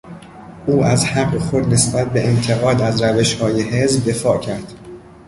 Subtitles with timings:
[0.65, 4.73] او از حق خود نسبت به انتقاد از روشهای حزب دفاع کرد.